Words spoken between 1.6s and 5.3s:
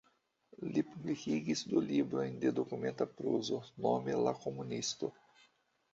du librojn de dokumenta prozo, nome "La Komunisto".